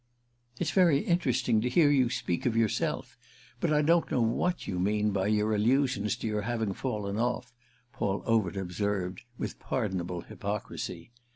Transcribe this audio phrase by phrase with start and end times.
[0.59, 3.19] "It's very interesting to hear you speak of yourself;
[3.59, 7.53] but I don't know what you mean by your allusions to your having fallen off,"
[7.93, 11.11] Paul Overt observed with pardonable hypocrisy.